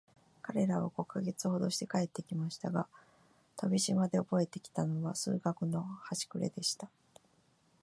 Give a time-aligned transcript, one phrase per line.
[0.41, 2.87] 彼等は五ヵ月ほどして帰って来ましたが、
[3.55, 6.89] 飛島でおぼえて来たのは、数学のはしくれでした。